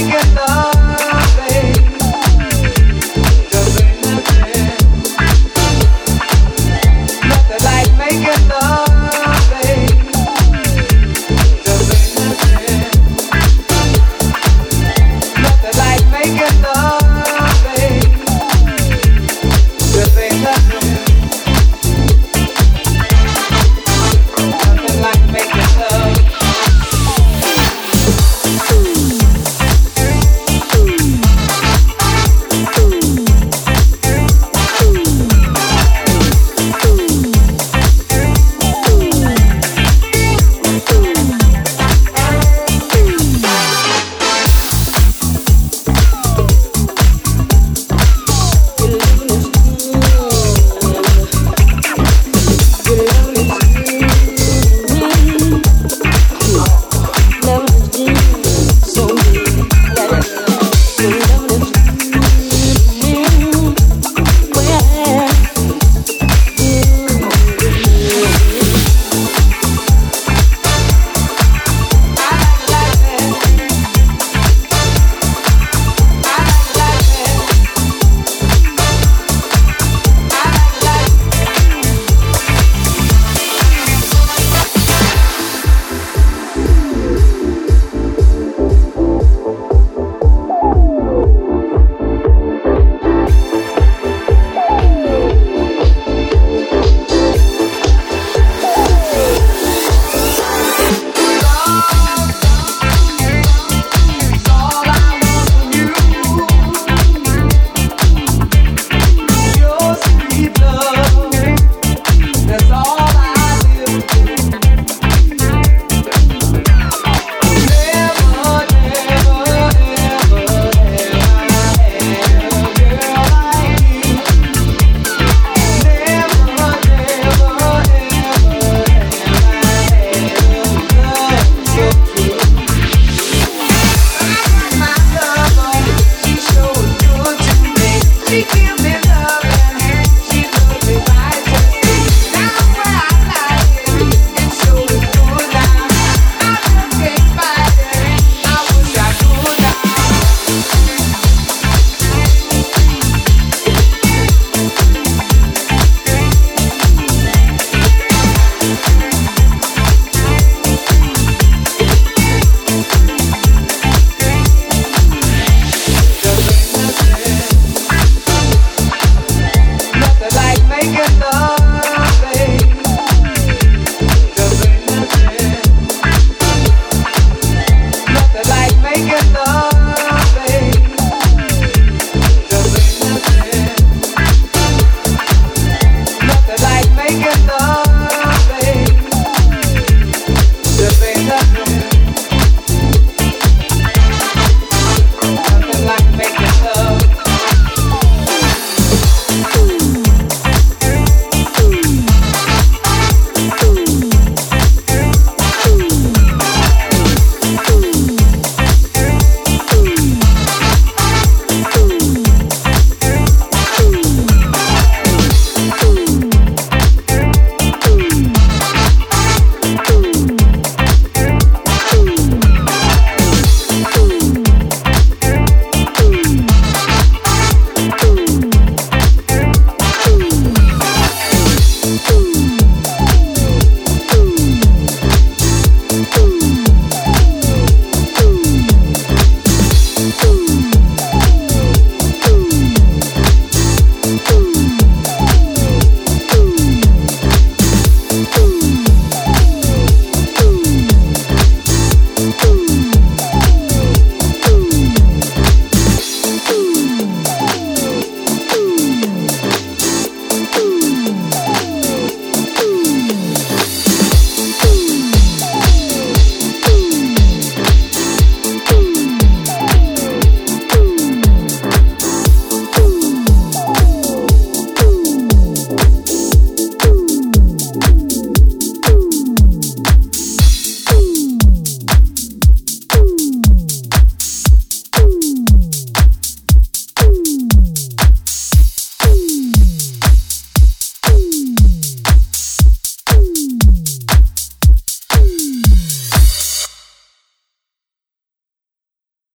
[0.00, 0.49] together.